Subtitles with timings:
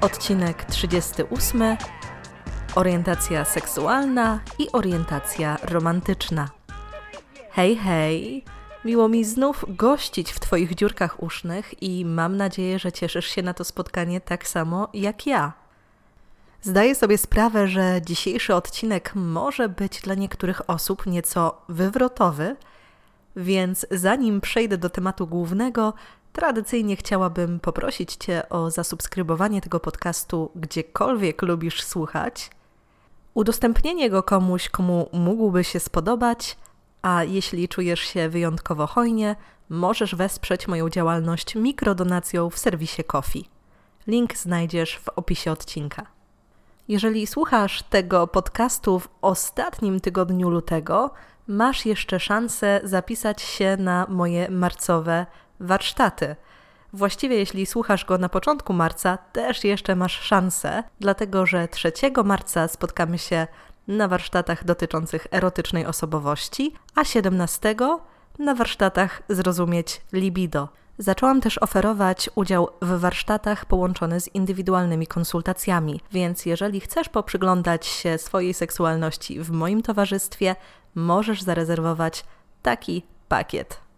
[0.00, 1.76] Odcinek 38.
[2.74, 6.48] Orientacja seksualna i orientacja romantyczna.
[7.50, 8.44] Hej, hej!
[8.84, 13.54] Miło mi znów gościć w Twoich dziurkach usznych i mam nadzieję, że cieszysz się na
[13.54, 15.52] to spotkanie tak samo jak ja.
[16.62, 22.56] Zdaję sobie sprawę, że dzisiejszy odcinek może być dla niektórych osób nieco wywrotowy,
[23.36, 25.94] więc zanim przejdę do tematu głównego,
[26.32, 32.50] tradycyjnie chciałabym poprosić Cię o zasubskrybowanie tego podcastu gdziekolwiek lubisz słuchać,
[33.34, 36.56] udostępnienie go komuś, komu mógłby się spodobać,
[37.02, 39.36] a jeśli czujesz się wyjątkowo hojnie,
[39.68, 43.48] możesz wesprzeć moją działalność mikrodonacją w serwisie Kofi.
[44.06, 46.06] Link znajdziesz w opisie odcinka.
[46.88, 51.10] Jeżeli słuchasz tego podcastu w ostatnim tygodniu lutego,
[51.46, 55.26] masz jeszcze szansę zapisać się na moje marcowe
[55.60, 56.36] warsztaty.
[56.92, 61.92] Właściwie, jeśli słuchasz go na początku marca, też jeszcze masz szansę, dlatego że 3
[62.24, 63.46] marca spotkamy się
[63.88, 67.74] na warsztatach dotyczących erotycznej osobowości, a 17
[68.38, 70.68] na warsztatach Zrozumieć Libido.
[70.98, 78.18] Zaczęłam też oferować udział w warsztatach połączone z indywidualnymi konsultacjami, więc jeżeli chcesz poprzyglądać się
[78.18, 80.56] swojej seksualności w moim towarzystwie,
[80.94, 82.24] możesz zarezerwować
[82.62, 83.89] taki pakiet.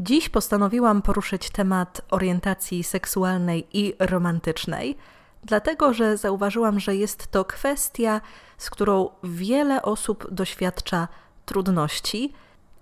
[0.00, 4.96] Dziś postanowiłam poruszyć temat orientacji seksualnej i romantycznej,
[5.44, 8.20] dlatego że zauważyłam, że jest to kwestia,
[8.58, 11.08] z którą wiele osób doświadcza
[11.46, 12.32] trudności,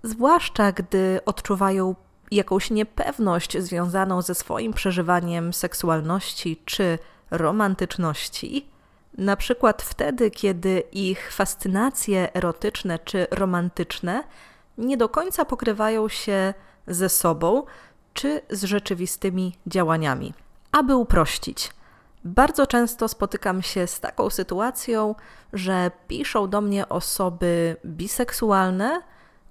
[0.03, 1.95] zwłaszcza gdy odczuwają
[2.31, 6.99] jakąś niepewność związaną ze swoim przeżywaniem seksualności czy
[7.31, 8.69] romantyczności.
[9.17, 14.23] Na przykład wtedy, kiedy ich fascynacje erotyczne czy romantyczne
[14.77, 16.53] nie do końca pokrywają się
[16.87, 17.63] ze sobą
[18.13, 20.33] czy z rzeczywistymi działaniami.
[20.71, 21.71] Aby uprościć,
[22.23, 25.15] bardzo często spotykam się z taką sytuacją,
[25.53, 29.01] że piszą do mnie osoby biseksualne,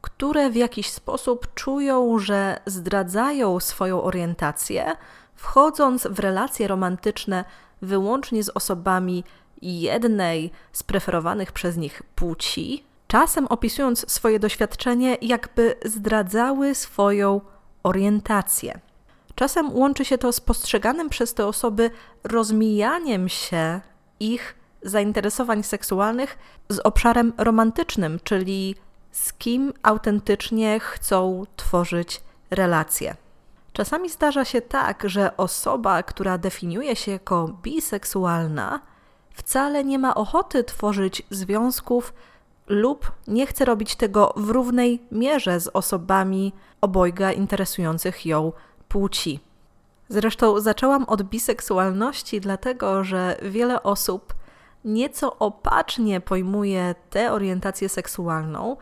[0.01, 4.93] które w jakiś sposób czują, że zdradzają swoją orientację,
[5.35, 7.45] wchodząc w relacje romantyczne
[7.83, 9.25] wyłącznie z osobami
[9.63, 17.41] jednej z preferowanych przez nich płci, czasem opisując swoje doświadczenie, jakby zdradzały swoją
[17.83, 18.81] orientację.
[19.35, 21.91] Czasem łączy się to z postrzeganym przez te osoby
[22.25, 23.81] rozmijaniem się
[24.21, 28.75] ich zainteresowań seksualnych z obszarem romantycznym, czyli
[29.13, 33.17] z kim autentycznie chcą tworzyć relacje.
[33.73, 38.81] Czasami zdarza się tak, że osoba, która definiuje się jako biseksualna,
[39.35, 42.13] wcale nie ma ochoty tworzyć związków
[42.67, 48.53] lub nie chce robić tego w równej mierze z osobami obojga interesujących ją
[48.89, 49.41] płci.
[50.09, 54.35] Zresztą zaczęłam od biseksualności, dlatego że wiele osób
[54.85, 58.77] nieco opacznie pojmuje tę orientację seksualną,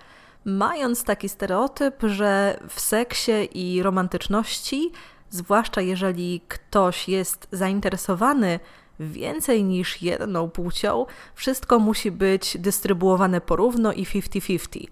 [0.44, 4.92] mając taki stereotyp, że w seksie i romantyczności,
[5.30, 8.60] zwłaszcza jeżeli ktoś jest zainteresowany
[9.00, 14.86] więcej niż jedną płcią, wszystko musi być dystrybuowane porówno i 50-50.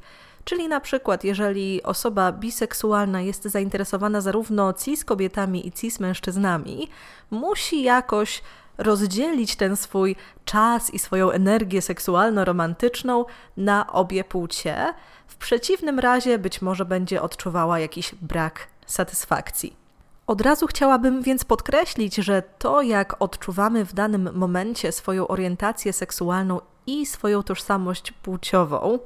[0.45, 6.89] Czyli na przykład, jeżeli osoba biseksualna jest zainteresowana zarówno cis kobietami i cis mężczyznami,
[7.31, 8.43] musi jakoś
[8.79, 13.25] rozdzielić ten swój czas i swoją energię seksualno-romantyczną
[13.57, 14.95] na obie płcie.
[15.27, 19.82] W przeciwnym razie być może będzie odczuwała jakiś brak satysfakcji.
[20.27, 26.61] Od razu chciałabym więc podkreślić, że to, jak odczuwamy w danym momencie swoją orientację seksualną
[26.87, 28.99] i swoją tożsamość płciową,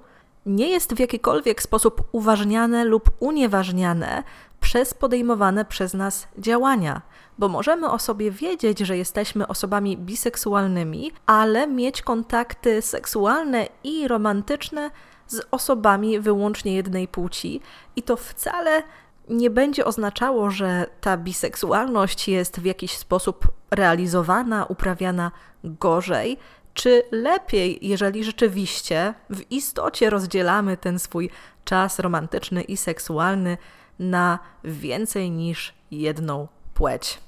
[0.47, 4.23] nie jest w jakikolwiek sposób uważniane lub unieważniane
[4.61, 7.03] przez podejmowane przez nas działania,
[7.39, 14.91] bo możemy o sobie wiedzieć, że jesteśmy osobami biseksualnymi, ale mieć kontakty seksualne i romantyczne
[15.27, 17.61] z osobami wyłącznie jednej płci,
[17.97, 18.83] i to wcale
[19.29, 25.31] nie będzie oznaczało, że ta biseksualność jest w jakiś sposób realizowana, uprawiana
[25.65, 26.39] gorzej,
[26.75, 31.31] czy lepiej, jeżeli rzeczywiście w istocie rozdzielamy ten swój
[31.65, 33.59] czas romantyczny i seksualny
[33.99, 37.21] na więcej niż jedną płeć.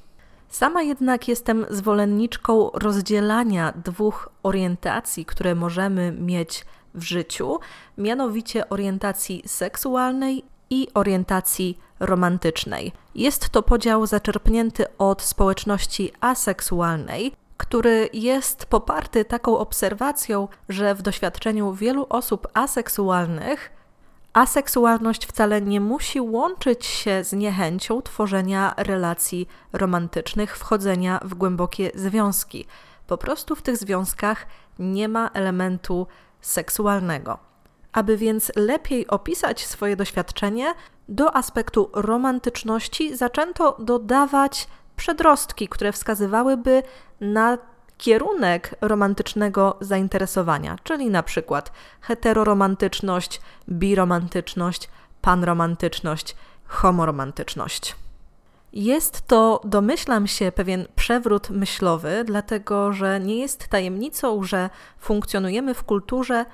[0.49, 6.65] Sama jednak jestem zwolenniczką rozdzielania dwóch orientacji, które możemy mieć
[6.95, 7.59] w życiu,
[7.99, 12.93] mianowicie orientacji seksualnej i orientacji romantycznej.
[13.15, 21.73] Jest to podział zaczerpnięty od społeczności aseksualnej, który jest poparty taką obserwacją, że w doświadczeniu
[21.73, 23.79] wielu osób aseksualnych
[24.33, 32.67] aseksualność wcale nie musi łączyć się z niechęcią tworzenia relacji romantycznych, wchodzenia w głębokie związki.
[33.07, 34.47] Po prostu w tych związkach
[34.79, 36.07] nie ma elementu
[36.41, 37.48] seksualnego.
[37.99, 40.75] Aby więc lepiej opisać swoje doświadczenie,
[41.09, 46.83] do aspektu romantyczności zaczęto dodawać przedrostki, które wskazywałyby
[47.21, 47.59] na
[47.97, 54.89] kierunek romantycznego zainteresowania, czyli na przykład heteroromantyczność, biromantyczność,
[55.21, 56.37] panromantyczność,
[56.67, 57.97] homoromantyczność.
[58.73, 65.85] Jest to, domyślam się, pewien przewrót myślowy, dlatego że nie jest tajemnicą, że funkcjonujemy w
[65.85, 66.45] kulturze,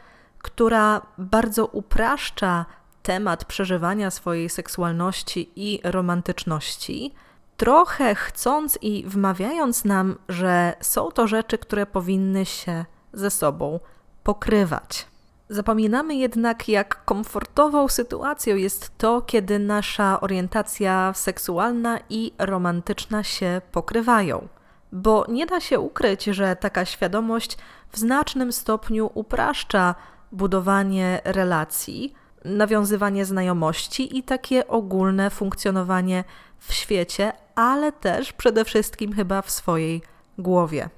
[0.44, 2.66] która bardzo upraszcza
[3.02, 7.14] temat przeżywania swojej seksualności i romantyczności,
[7.56, 13.80] trochę chcąc i wmawiając nam, że są to rzeczy, które powinny się ze sobą
[14.22, 15.06] pokrywać.
[15.48, 24.48] Zapominamy jednak, jak komfortową sytuacją jest to, kiedy nasza orientacja seksualna i romantyczna się pokrywają.
[24.92, 27.58] Bo nie da się ukryć, że taka świadomość
[27.90, 29.94] w znacznym stopniu upraszcza
[30.34, 32.14] budowanie relacji,
[32.44, 36.24] nawiązywanie znajomości i takie ogólne funkcjonowanie
[36.58, 40.02] w świecie, ale też przede wszystkim chyba w swojej
[40.38, 40.88] głowie.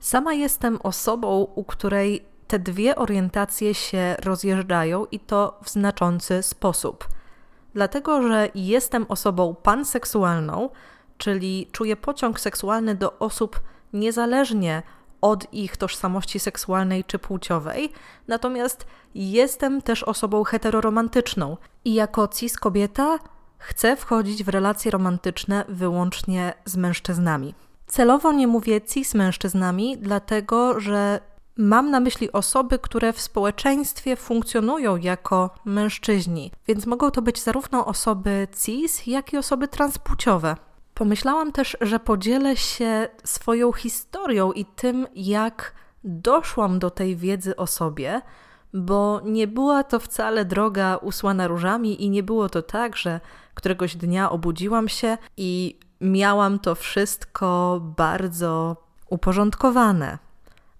[0.00, 7.08] Sama jestem osobą, u której te dwie orientacje się rozjeżdżają i to w znaczący sposób.
[7.74, 10.70] Dlatego, że jestem osobą panseksualną,
[11.18, 13.60] czyli czuję pociąg seksualny do osób
[13.92, 14.82] niezależnie
[15.24, 17.92] od ich tożsamości seksualnej czy płciowej,
[18.28, 23.18] natomiast jestem też osobą heteroromantyczną i jako cis kobieta
[23.58, 27.54] chcę wchodzić w relacje romantyczne wyłącznie z mężczyznami.
[27.86, 31.20] Celowo nie mówię cis mężczyznami, dlatego że
[31.56, 37.86] mam na myśli osoby, które w społeczeństwie funkcjonują jako mężczyźni, więc mogą to być zarówno
[37.86, 40.56] osoby cis, jak i osoby transpłciowe.
[40.94, 45.74] Pomyślałam też, że podzielę się swoją historią i tym, jak
[46.04, 48.22] doszłam do tej wiedzy o sobie,
[48.74, 53.20] bo nie była to wcale droga usłana różami i nie było to tak, że
[53.54, 58.76] któregoś dnia obudziłam się i miałam to wszystko bardzo
[59.10, 60.18] uporządkowane.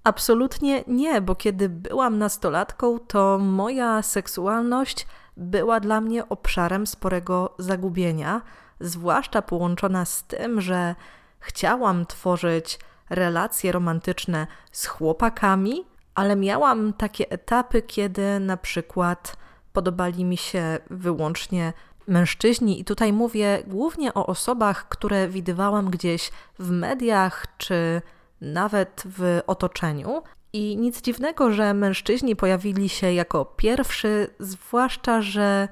[0.05, 5.07] Absolutnie nie, bo kiedy byłam nastolatką, to moja seksualność
[5.37, 8.41] była dla mnie obszarem sporego zagubienia
[8.81, 10.95] zwłaszcza połączona z tym, że
[11.41, 12.79] chciałam tworzyć
[13.11, 15.85] relacje romantyczne z chłopakami,
[16.15, 19.37] ale miałam takie etapy, kiedy na przykład
[19.73, 21.73] podobali mi się wyłącznie
[22.07, 28.03] mężczyźni, i tutaj mówię głównie o osobach, które widywałam gdzieś w mediach czy
[28.41, 30.23] nawet w otoczeniu.
[30.53, 35.69] I nic dziwnego, że mężczyźni pojawili się jako pierwszy, zwłaszcza, że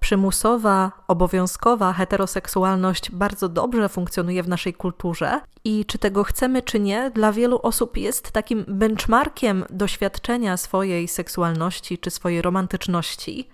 [0.00, 7.10] przymusowa, obowiązkowa heteroseksualność bardzo dobrze funkcjonuje w naszej kulturze i czy tego chcemy, czy nie,
[7.10, 13.48] dla wielu osób jest takim benchmarkiem doświadczenia swojej seksualności czy swojej romantyczności,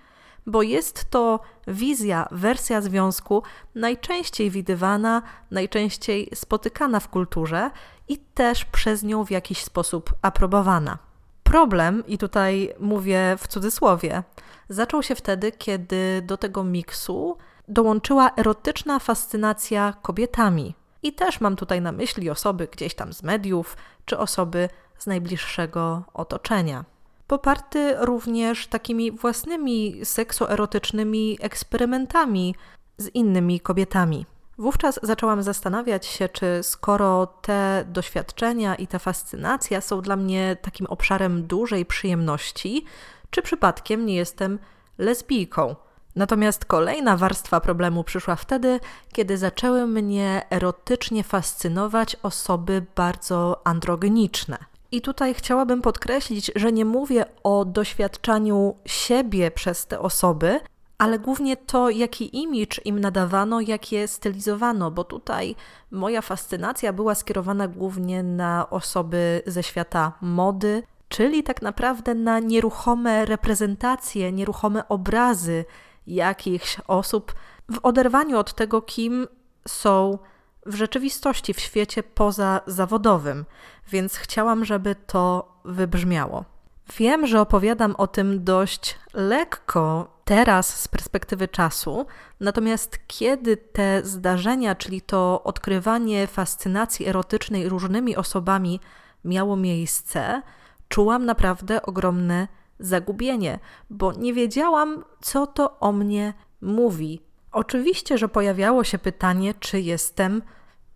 [0.47, 3.43] bo jest to wizja, wersja związku
[3.75, 7.71] najczęściej widywana, najczęściej spotykana w kulturze
[8.09, 10.99] i też przez nią w jakiś sposób aprobowana.
[11.47, 14.23] Problem, i tutaj mówię w cudzysłowie,
[14.69, 17.37] zaczął się wtedy, kiedy do tego miksu
[17.69, 20.75] dołączyła erotyczna fascynacja kobietami.
[21.03, 26.03] I też mam tutaj na myśli osoby gdzieś tam z mediów, czy osoby z najbliższego
[26.15, 26.85] otoczenia.
[27.27, 32.55] Poparty również takimi własnymi seksoerotycznymi eksperymentami
[32.99, 34.27] z innymi kobietami.
[34.59, 40.87] Wówczas zaczęłam zastanawiać się, czy skoro te doświadczenia i ta fascynacja są dla mnie takim
[40.87, 42.85] obszarem dużej przyjemności,
[43.31, 44.59] czy przypadkiem nie jestem
[44.99, 45.77] lesbijką.
[46.17, 48.81] Natomiast kolejna warstwa problemu przyszła wtedy,
[49.13, 54.59] kiedy zaczęły mnie erotycznie fascynować osoby bardzo androgeniczne.
[54.93, 60.61] I tutaj chciałabym podkreślić, że nie mówię o doświadczaniu siebie przez te osoby,
[60.99, 65.57] ale głównie to, jaki imidż im nadawano, jak je stylizowano, bo tutaj
[65.91, 73.25] moja fascynacja była skierowana głównie na osoby ze świata mody, czyli tak naprawdę na nieruchome
[73.25, 75.65] reprezentacje, nieruchome obrazy
[76.07, 77.35] jakichś osób
[77.71, 79.27] w oderwaniu od tego, kim
[79.69, 80.19] są
[80.67, 83.45] w rzeczywistości, w świecie pozazawodowym,
[83.89, 86.56] więc chciałam, żeby to wybrzmiało.
[86.95, 92.07] Wiem, że opowiadam o tym dość lekko teraz z perspektywy czasu,
[92.41, 98.81] natomiast kiedy te zdarzenia, czyli to odkrywanie fascynacji erotycznej różnymi osobami
[99.25, 100.43] miało miejsce,
[100.89, 103.59] czułam naprawdę ogromne zagubienie,
[103.91, 107.21] bo nie wiedziałam, co to o mnie mówi.
[107.53, 110.43] Oczywiście, że pojawiało się pytanie, czy jestem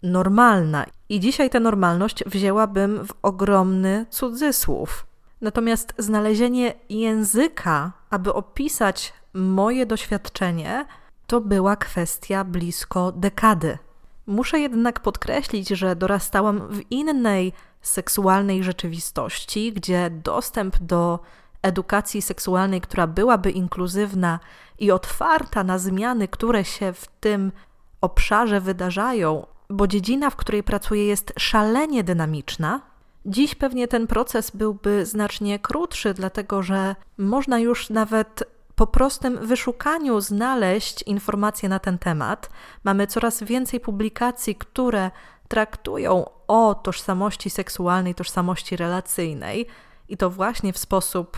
[0.03, 0.87] normalna.
[1.09, 5.10] I dzisiaj tę normalność wzięłabym w ogromny cudzysłów.
[5.41, 10.87] Natomiast znalezienie języka, aby opisać moje doświadczenie,
[11.27, 13.79] to była kwestia blisko dekady.
[14.27, 21.19] Muszę jednak podkreślić, że dorastałam w innej seksualnej rzeczywistości, gdzie dostęp do
[21.63, 24.41] edukacji seksualnej, która byłaby inkluzywna
[24.79, 27.53] i otwarta na zmiany, które się w tym
[28.01, 32.90] obszarze wydarzają, bo dziedzina, w której pracuję, jest szalenie dynamiczna.
[33.27, 40.21] Dziś pewnie ten proces byłby znacznie krótszy, dlatego że można już nawet po prostym wyszukaniu
[40.21, 42.51] znaleźć informacje na ten temat.
[42.85, 45.11] Mamy coraz więcej publikacji, które
[45.49, 49.67] traktują o tożsamości seksualnej, tożsamości relacyjnej
[50.09, 51.37] i to właśnie w sposób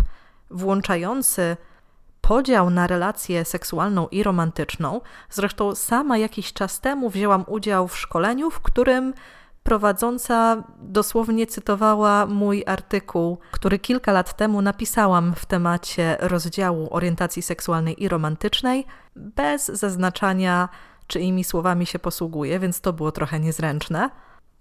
[0.51, 1.57] włączający
[2.21, 5.01] podział na relację seksualną i romantyczną.
[5.31, 9.15] Zresztą sama jakiś czas temu wzięłam udział w szkoleniu, w którym
[9.63, 18.03] prowadząca dosłownie cytowała mój artykuł, który kilka lat temu napisałam w temacie rozdziału orientacji seksualnej
[18.03, 20.69] i romantycznej, bez zaznaczania,
[21.07, 24.11] czyimi słowami się posługuje, więc to było trochę niezręczne.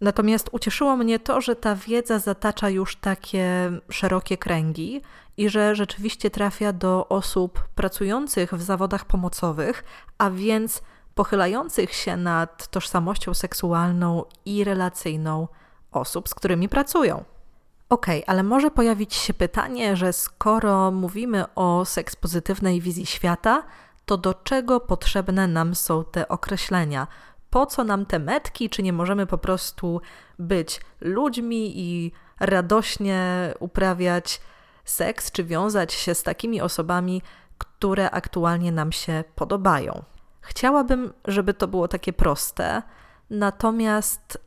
[0.01, 5.01] Natomiast ucieszyło mnie to, że ta wiedza zatacza już takie szerokie kręgi
[5.38, 9.84] i że rzeczywiście trafia do osób pracujących w zawodach pomocowych,
[10.17, 10.81] a więc
[11.15, 15.48] pochylających się nad tożsamością seksualną i relacyjną
[15.91, 17.24] osób, z którymi pracują.
[17.89, 23.63] Ok, ale może pojawić się pytanie, że skoro mówimy o seks pozytywnej wizji świata,
[24.06, 27.08] to do czego potrzebne nam są te określenia?
[27.50, 28.70] Po co nam te metki?
[28.70, 30.01] Czy nie możemy po prostu
[30.39, 34.41] być ludźmi i radośnie uprawiać
[34.86, 37.22] seks, czy wiązać się z takimi osobami,
[37.58, 40.03] które aktualnie nam się podobają?
[40.41, 42.81] Chciałabym, żeby to było takie proste,
[43.29, 44.38] natomiast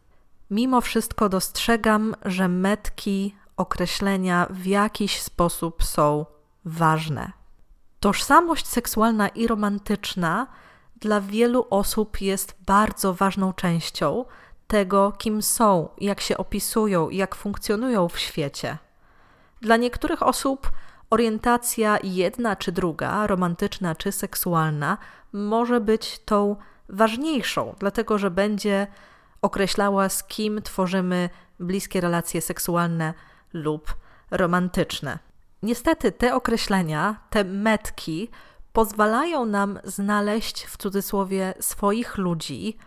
[0.51, 6.27] mimo wszystko dostrzegam, że metki, określenia w jakiś sposób są
[6.65, 7.33] ważne.
[8.01, 10.47] Tożsamość seksualna i romantyczna
[11.01, 14.25] dla wielu osób jest bardzo ważną częścią
[14.67, 18.79] tego, kim są, jak się opisują, jak funkcjonują w świecie.
[19.61, 20.73] Dla niektórych osób
[21.15, 24.99] orientacja jedna czy druga, romantyczna czy seksualna,
[25.33, 26.57] może być tą
[26.89, 28.87] ważniejszą, dlatego że będzie
[29.43, 31.31] określała, z kim tworzymy
[31.61, 33.15] bliskie relacje seksualne
[33.53, 33.95] lub
[34.31, 35.19] romantyczne.
[35.63, 38.29] Niestety te określenia, te metki
[38.73, 42.79] pozwalają nam znaleźć w cudzysłowie swoich ludzi,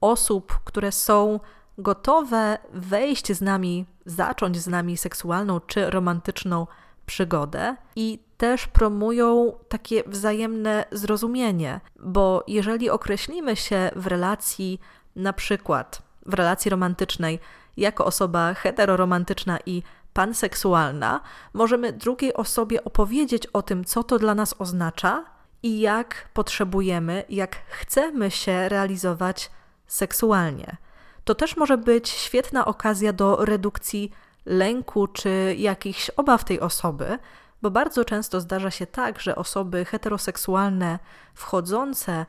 [0.00, 1.40] osób, które są
[1.78, 6.66] gotowe wejść z nami, zacząć z nami seksualną czy romantyczną
[7.06, 14.80] przygodę i też promują takie wzajemne zrozumienie, bo jeżeli określimy się w relacji,
[15.16, 17.38] na przykład w relacji romantycznej,
[17.76, 19.82] jako osoba heteroromantyczna i
[20.12, 21.20] panseksualna,
[21.52, 25.24] możemy drugiej osobie opowiedzieć o tym, co to dla nas oznacza
[25.62, 29.50] i jak potrzebujemy, jak chcemy się realizować
[29.86, 30.76] seksualnie.
[31.24, 34.12] To też może być świetna okazja do redukcji
[34.46, 37.18] lęku czy jakichś obaw tej osoby,
[37.62, 40.98] bo bardzo często zdarza się tak, że osoby heteroseksualne
[41.34, 42.26] wchodzące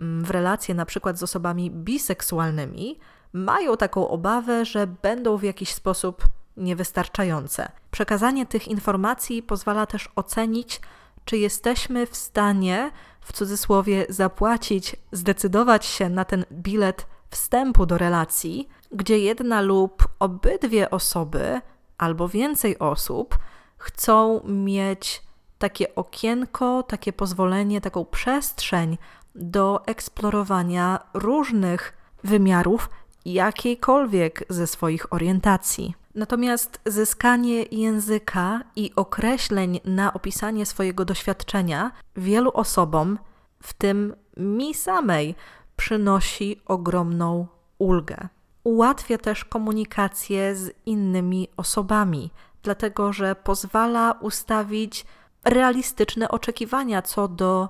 [0.00, 2.98] mm, w relacje na przykład z osobami biseksualnymi
[3.32, 6.24] mają taką obawę, że będą w jakiś sposób
[6.56, 7.72] niewystarczające.
[7.90, 10.80] Przekazanie tych informacji pozwala też ocenić,
[11.24, 12.90] czy jesteśmy w stanie,
[13.20, 20.90] w cudzysłowie, zapłacić, zdecydować się na ten bilet wstępu do relacji, gdzie jedna lub obydwie
[20.90, 21.60] osoby
[21.98, 23.38] albo więcej osób
[23.78, 25.22] chcą mieć
[25.58, 28.98] takie okienko, takie pozwolenie, taką przestrzeń
[29.34, 32.90] do eksplorowania różnych wymiarów
[33.24, 35.94] jakiejkolwiek ze swoich orientacji.
[36.14, 43.18] Natomiast zyskanie języka i określeń na opisanie swojego doświadczenia wielu osobom,
[43.62, 45.34] w tym mi samej,
[45.76, 47.46] przynosi ogromną
[47.78, 48.28] ulgę.
[48.64, 52.30] Ułatwia też komunikację z innymi osobami,
[52.62, 55.06] dlatego że pozwala ustawić
[55.44, 57.68] realistyczne oczekiwania co do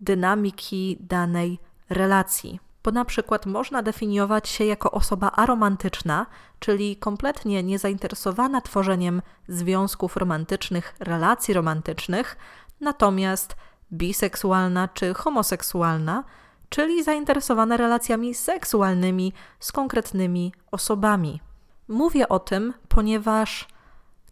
[0.00, 1.58] dynamiki danej
[1.90, 2.60] relacji.
[2.82, 6.26] bo na przykład można definiować się jako osoba aromantyczna,
[6.58, 12.36] czyli kompletnie niezainteresowana tworzeniem związków romantycznych, relacji romantycznych,
[12.80, 13.56] natomiast
[13.92, 16.24] biseksualna czy homoseksualna,
[16.70, 21.40] czyli zainteresowana relacjami seksualnymi z konkretnymi osobami.
[21.88, 23.68] Mówię o tym, ponieważ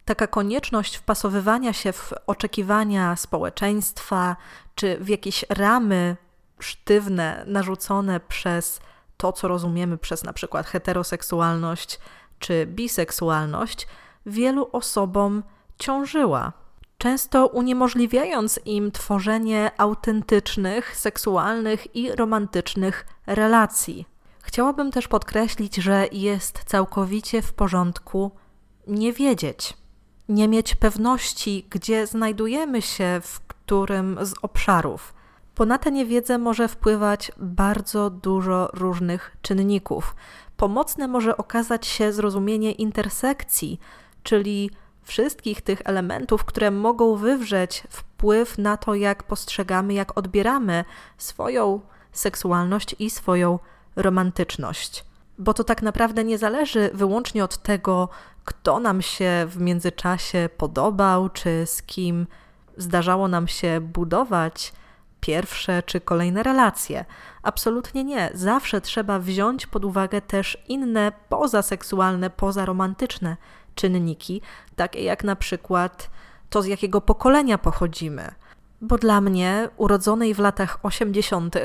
[0.05, 4.35] taka konieczność wpasowywania się w oczekiwania społeczeństwa
[4.75, 6.17] czy w jakieś ramy
[6.59, 8.79] sztywne, narzucone przez
[9.17, 11.99] to, co rozumiemy przez na przykład heteroseksualność
[12.39, 13.87] czy biseksualność,
[14.25, 15.43] wielu osobom
[15.79, 16.53] ciążyła.
[16.99, 24.05] Często uniemożliwiając im tworzenie autentycznych, seksualnych i romantycznych relacji.
[24.41, 28.31] Chciałabym też podkreślić, że jest całkowicie w porządku
[28.87, 29.73] nie wiedzieć,
[30.29, 35.13] nie mieć pewności, gdzie znajdujemy się w którym z obszarów
[35.59, 40.15] bo na tę niewiedzę może wpływać bardzo dużo różnych czynników.
[40.57, 43.79] Pomocne może okazać się zrozumienie intersekcji,
[44.23, 44.71] czyli
[45.09, 50.85] wszystkich tych elementów, które mogą wywrzeć wpływ na to, jak postrzegamy, jak odbieramy
[51.17, 53.59] swoją seksualność i swoją
[53.95, 55.05] romantyczność.
[55.37, 58.09] Bo to tak naprawdę nie zależy wyłącznie od tego,
[58.45, 62.27] kto nam się w międzyczasie podobał, czy z kim
[62.77, 64.73] zdarzało nam się budować
[65.21, 67.05] pierwsze czy kolejne relacje.
[67.43, 68.29] Absolutnie nie.
[68.33, 73.37] Zawsze trzeba wziąć pod uwagę też inne pozaseksualne, pozaromantyczne
[73.75, 74.41] czynniki,
[74.75, 76.09] takie jak na przykład
[76.49, 78.31] to, z jakiego pokolenia pochodzimy.
[78.81, 81.55] Bo dla mnie, urodzonej w latach 80.,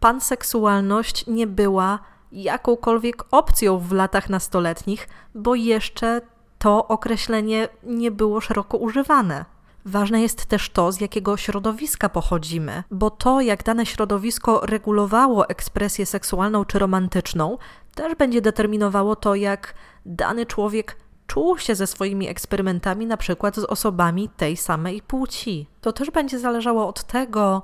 [0.00, 1.98] panseksualność nie była
[2.32, 6.20] jakąkolwiek opcją w latach nastoletnich, bo jeszcze
[6.58, 9.44] to określenie nie było szeroko używane.
[9.84, 16.06] Ważne jest też to, z jakiego środowiska pochodzimy, bo to, jak dane środowisko regulowało ekspresję
[16.06, 17.58] seksualną czy romantyczną,
[17.94, 19.74] też będzie determinowało to, jak
[20.06, 20.96] dany człowiek
[21.30, 25.66] czuł się ze swoimi eksperymentami, na przykład z osobami tej samej płci.
[25.80, 27.62] To też będzie zależało od tego,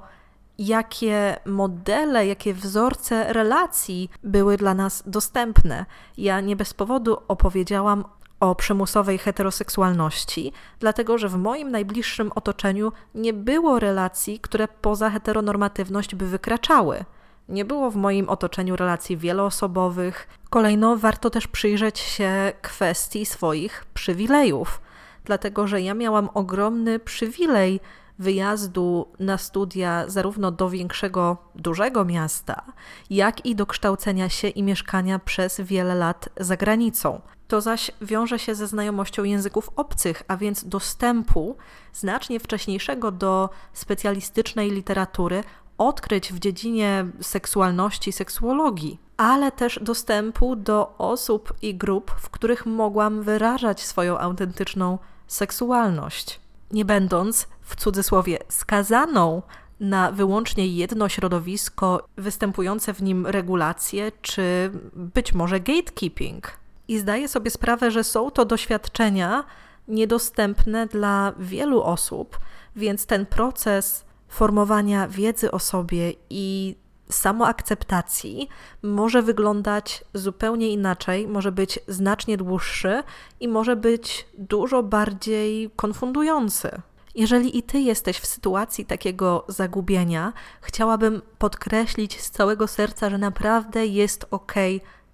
[0.59, 5.87] jakie modele, jakie wzorce relacji były dla nas dostępne.
[6.18, 8.05] Ja nie bez powodu opowiedziałam
[8.40, 16.14] o przymusowej heteroseksualności, dlatego że w moim najbliższym otoczeniu nie było relacji, które poza heteronormatywność
[16.14, 17.05] by wykraczały.
[17.48, 20.28] Nie było w moim otoczeniu relacji wieloosobowych.
[20.50, 24.80] Kolejno warto też przyjrzeć się kwestii swoich przywilejów,
[25.24, 27.80] dlatego że ja miałam ogromny przywilej
[28.18, 32.62] wyjazdu na studia zarówno do większego, dużego miasta,
[33.11, 37.20] jak i do kształcenia się i mieszkania przez wiele lat za granicą.
[37.48, 41.56] To zaś wiąże się ze znajomością języków obcych, a więc dostępu
[41.92, 45.44] znacznie wcześniejszego do specjalistycznej literatury,
[45.78, 53.22] odkryć w dziedzinie seksualności, seksuologii, ale też dostępu do osób i grup, w których mogłam
[53.22, 59.42] wyrażać swoją autentyczną seksualność, nie będąc w cudzysłowie skazaną
[59.80, 66.52] na wyłącznie jedno środowisko, występujące w nim regulacje, czy być może gatekeeping.
[66.88, 69.44] I zdaję sobie sprawę, że są to doświadczenia
[69.88, 72.38] niedostępne dla wielu osób,
[72.76, 74.06] więc ten proces
[74.37, 76.77] formowania wiedzy o sobie i
[77.11, 78.49] samoakceptacji
[78.83, 83.03] może wyglądać zupełnie inaczej, może być znacznie dłuższy
[83.40, 86.70] i może być dużo bardziej konfundujący.
[87.14, 93.87] Jeżeli i ty jesteś w sytuacji takiego zagubienia, chciałabym podkreślić z całego serca, że naprawdę
[93.87, 94.55] jest ok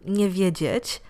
[0.05, 1.03] nie wiedzieć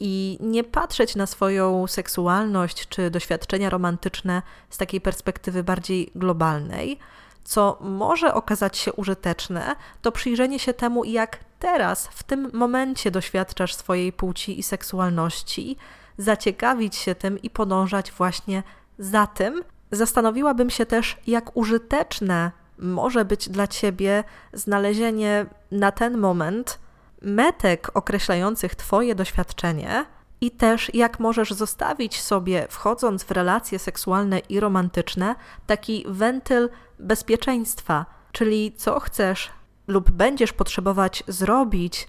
[0.00, 6.98] i nie patrzeć na swoją seksualność czy doświadczenia romantyczne z takiej perspektywy bardziej globalnej.
[7.46, 13.74] Co może okazać się użyteczne, to przyjrzenie się temu, jak teraz, w tym momencie doświadczasz
[13.74, 15.76] swojej płci i seksualności,
[16.18, 18.62] zaciekawić się tym i podążać właśnie
[18.98, 19.62] za tym.
[19.90, 26.78] Zastanowiłabym się też, jak użyteczne może być dla ciebie znalezienie na ten moment
[27.22, 30.06] metek określających Twoje doświadczenie
[30.46, 35.34] i też jak możesz zostawić sobie, wchodząc w relacje seksualne i romantyczne,
[35.66, 39.50] taki wentyl bezpieczeństwa, czyli co chcesz
[39.86, 42.08] lub będziesz potrzebować zrobić,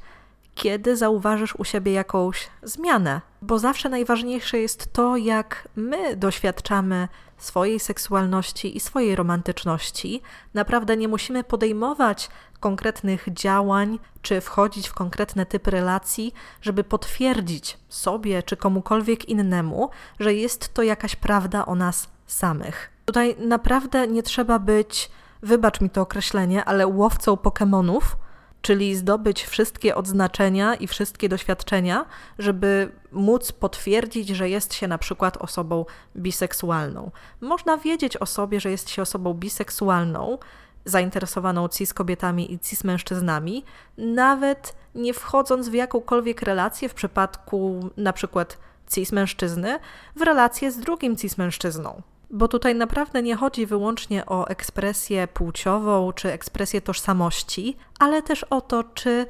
[0.56, 3.21] kiedy zauważysz u siebie jakąś zmianę.
[3.41, 10.21] Bo zawsze najważniejsze jest to, jak my doświadczamy swojej seksualności i swojej romantyczności.
[10.54, 18.43] Naprawdę nie musimy podejmować konkretnych działań czy wchodzić w konkretne typy relacji, żeby potwierdzić sobie
[18.43, 22.89] czy komukolwiek innemu, że jest to jakaś prawda o nas samych.
[23.06, 28.17] Tutaj naprawdę nie trzeba być, wybacz mi to określenie, ale łowcą Pokemonów,
[28.62, 32.06] czyli zdobyć wszystkie odznaczenia i wszystkie doświadczenia,
[32.39, 37.12] żeby móc potwierdzić, że jest się na przykład osobą biseksualną.
[37.41, 40.38] Można wiedzieć o sobie, że jest się osobą biseksualną,
[40.86, 43.63] zainteresowaną cis kobietami i cis mężczyznami,
[43.98, 48.58] nawet nie wchodząc w jakąkolwiek relację w przypadku na przykład
[48.91, 49.80] cis mężczyzny
[50.15, 52.02] w relację z drugim cis mężczyzną.
[52.30, 58.62] Bo tutaj naprawdę nie chodzi wyłącznie o ekspresję płciową czy ekspresję tożsamości, ale też o
[58.62, 59.26] to, czy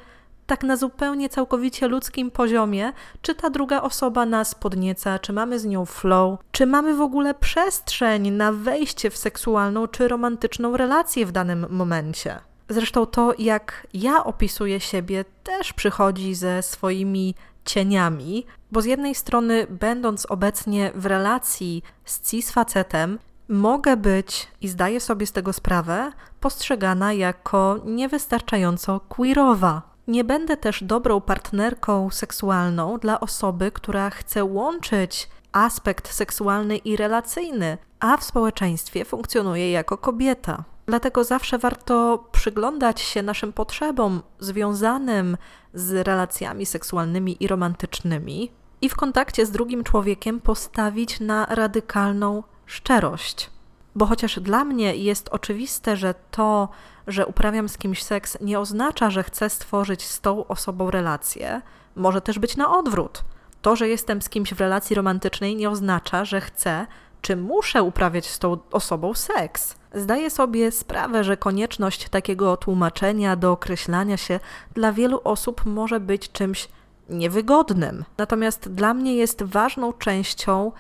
[0.48, 5.66] tak na zupełnie całkowicie ludzkim poziomie, czy ta druga osoba nas podnieca, czy mamy z
[5.66, 11.32] nią flow, czy mamy w ogóle przestrzeń na wejście w seksualną czy romantyczną relację w
[11.32, 12.40] danym momencie.
[12.70, 17.36] Zresztą to, jak ja opisuję siebie, też przychodzi ze swoimi
[17.68, 24.68] cieniami, bo z jednej strony, będąc obecnie w relacji z cis facetem, mogę być i
[24.68, 29.82] zdaję sobie z tego sprawę, postrzegana jako niewystarczająco queerowa.
[30.08, 37.78] Nie będę też dobrą partnerką seksualną dla osoby, która chce łączyć aspekt seksualny i relacyjny,
[38.00, 40.64] a w społeczeństwie funkcjonuje jako kobieta.
[40.90, 45.38] Dlatego zawsze warto przyglądać się naszym potrzebom związanym
[45.74, 53.50] z relacjami seksualnymi i romantycznymi i w kontakcie z drugim człowiekiem postawić na radykalną szczerość.
[53.96, 56.70] Bo chociaż dla mnie jest oczywiste, że to,
[57.08, 61.62] że uprawiam z kimś seks, nie oznacza, że chcę stworzyć z tą osobą relację,
[61.96, 63.24] może też być na odwrót.
[63.62, 66.88] To, że jestem z kimś w relacji romantycznej, nie oznacza, że chcę
[67.28, 69.76] czy muszę uprawiać z tą osobą seks.
[69.94, 74.40] Zdaję sobie sprawę, że konieczność takiego tłumaczenia, dookreślania się
[74.74, 76.70] dla wielu osób może być czymś
[77.10, 78.06] niewygodnym.
[78.18, 80.72] Natomiast dla mnie jest ważną częścią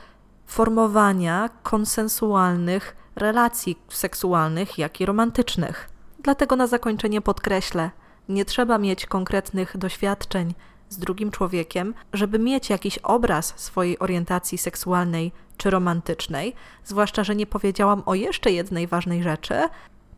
[0.46, 5.90] formowania konsensualnych relacji seksualnych, jak i romantycznych.
[6.20, 7.92] Dlatego na zakończenie podkreślę:
[8.30, 10.54] nie trzeba mieć konkretnych doświadczeń
[10.90, 17.48] z drugim człowiekiem, żeby mieć jakiś obraz swojej orientacji seksualnej czy romantycznej, zwłaszcza, że nie
[17.48, 19.56] powiedziałam o jeszcze jednej ważnej rzeczy,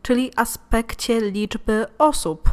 [0.02, 2.50] czyli aspekcie liczby osób.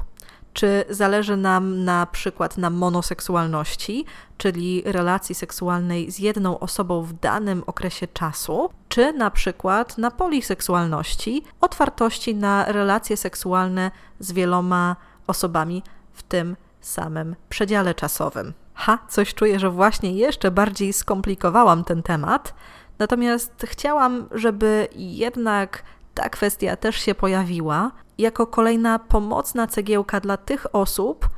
[0.53, 4.05] Czy zależy nam na przykład na monoseksualności,
[4.37, 11.43] czyli relacji seksualnej z jedną osobą w danym okresie czasu, czy na przykład na poliseksualności,
[11.61, 14.95] otwartości na relacje seksualne z wieloma
[15.27, 18.53] osobami w tym samym przedziale czasowym.
[18.77, 22.53] Ha, coś czuję, że właśnie jeszcze bardziej skomplikowałam ten temat,
[22.99, 30.75] natomiast chciałam, żeby jednak ta kwestia też się pojawiła jako kolejna pomocna cegiełka dla tych
[30.75, 31.29] osób,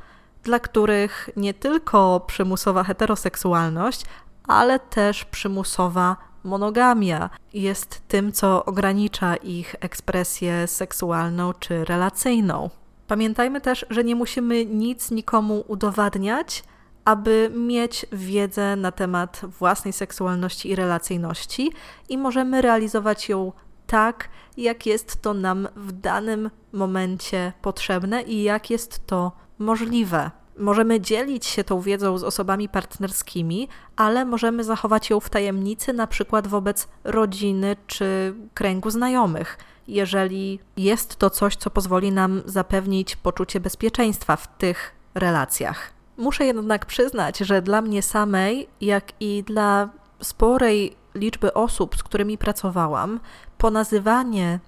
[0.42, 4.04] dla których nie tylko przymusowa heteroseksualność,
[4.48, 12.70] ale też przymusowa monogamia jest tym, co ogranicza ich ekspresję seksualną czy relacyjną.
[13.06, 16.62] Pamiętajmy też, że nie musimy nic nikomu udowadniać,
[17.04, 21.72] aby mieć wiedzę na temat własnej seksualności i relacyjności,
[22.08, 23.52] i możemy realizować ją
[23.86, 30.30] tak, jak jest to nam w danym momencie potrzebne i jak jest to możliwe.
[30.58, 36.06] Możemy dzielić się tą wiedzą z osobami partnerskimi, ale możemy zachować ją w tajemnicy, na
[36.06, 39.58] przykład wobec rodziny czy kręgu znajomych
[39.90, 45.99] jeżeli jest to coś, co pozwoli nam zapewnić poczucie bezpieczeństwa w tych relacjach.
[46.20, 49.88] Muszę jednak przyznać, że dla mnie samej, jak i dla
[50.22, 53.20] sporej liczby osób, z którymi pracowałam,
[53.58, 54.58] ponazywanie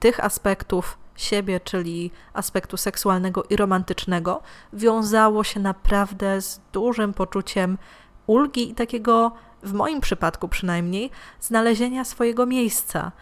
[0.00, 7.78] tych aspektów siebie, czyli aspektu seksualnego i romantycznego, wiązało się naprawdę z dużym poczuciem
[8.26, 13.12] ulgi i takiego, w moim przypadku przynajmniej, znalezienia swojego miejsca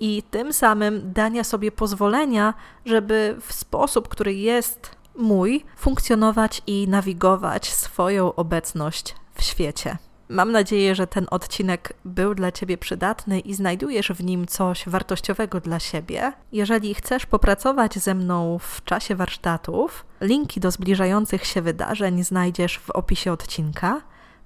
[0.00, 7.72] i tym samym dania sobie pozwolenia, żeby w sposób, który jest mój, funkcjonować i nawigować
[7.72, 9.98] swoją obecność w świecie.
[10.28, 15.60] Mam nadzieję, że ten odcinek był dla Ciebie przydatny i znajdujesz w nim coś wartościowego
[15.60, 16.32] dla siebie.
[16.52, 22.90] Jeżeli chcesz popracować ze mną w czasie warsztatów, linki do zbliżających się wydarzeń znajdziesz w
[22.90, 24.00] opisie odcinka.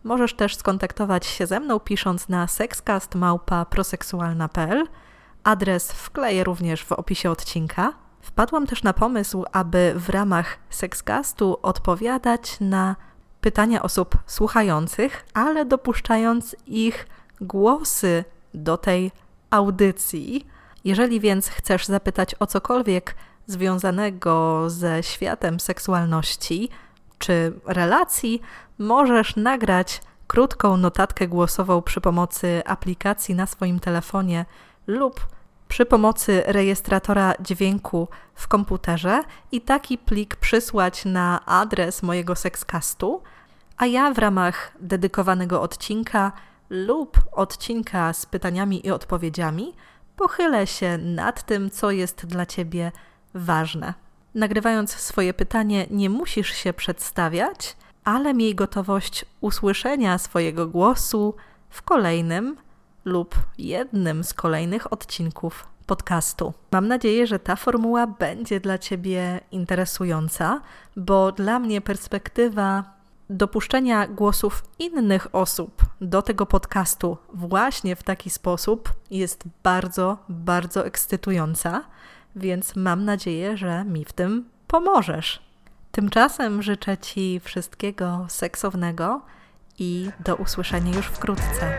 [0.04, 4.86] Możesz też skontaktować się ze mną pisząc na sexcastmałpa.proseksualna.pl
[5.44, 7.92] Adres wkleję również w opisie odcinka.
[8.22, 12.96] Wpadłam też na pomysł, aby w ramach Sexcastu odpowiadać na
[13.40, 17.06] pytania osób słuchających, ale dopuszczając ich
[17.40, 19.10] głosy do tej
[19.50, 20.46] audycji.
[20.84, 23.14] Jeżeli więc chcesz zapytać o cokolwiek
[23.46, 26.68] związanego ze światem seksualności
[27.18, 28.42] czy relacji,
[28.78, 34.44] możesz nagrać krótką notatkę głosową przy pomocy aplikacji na swoim telefonie
[34.86, 35.20] lub
[35.72, 43.22] przy pomocy rejestratora dźwięku w komputerze i taki plik przysłać na adres mojego sexcastu,
[43.76, 46.32] a ja w ramach dedykowanego odcinka
[46.70, 49.74] lub odcinka z pytaniami i odpowiedziami
[50.16, 52.92] pochylę się nad tym, co jest dla Ciebie
[53.34, 53.94] ważne.
[54.34, 61.34] Nagrywając swoje pytanie, nie musisz się przedstawiać, ale miej gotowość usłyszenia swojego głosu
[61.70, 62.56] w kolejnym
[63.04, 66.52] lub jednym z kolejnych odcinków podcastu.
[66.72, 70.60] Mam nadzieję, że ta formuła będzie dla Ciebie interesująca,
[70.96, 72.84] bo dla mnie perspektywa
[73.30, 81.84] dopuszczenia głosów innych osób do tego podcastu właśnie w taki sposób jest bardzo, bardzo ekscytująca,
[82.36, 85.42] więc mam nadzieję, że mi w tym pomożesz.
[85.92, 89.20] Tymczasem życzę Ci wszystkiego seksownego
[89.78, 91.78] i do usłyszenia już wkrótce.